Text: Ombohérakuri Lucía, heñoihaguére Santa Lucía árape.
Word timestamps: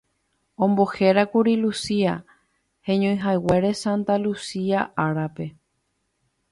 Ombohérakuri 0.65 1.53
Lucía, 1.63 2.13
heñoihaguére 2.87 3.71
Santa 3.83 4.15
Lucía 4.23 4.81
árape. 5.09 5.45